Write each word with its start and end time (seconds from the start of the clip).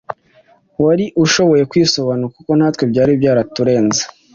wari 0.83 1.05
ushoboye 1.23 1.63
kwisobanura 1.71 2.33
kuko 2.35 2.51
natwe 2.59 2.83
byari 2.91 3.11
byaturenze 3.19 4.01